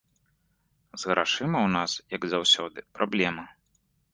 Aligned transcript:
З 1.01 1.11
грашыма 1.11 1.59
ў 1.63 1.69
нас, 1.77 1.91
як 2.17 2.27
заўсёды, 2.35 2.79
праблема. 2.99 3.45